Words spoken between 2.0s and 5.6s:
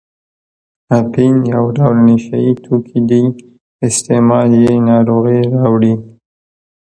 نشه یي توکي دي استعمال یې ناروغۍ